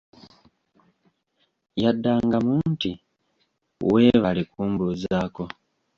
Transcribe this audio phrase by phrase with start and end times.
[1.81, 5.43] Yaddangamu nti"weebale kumbuuzako"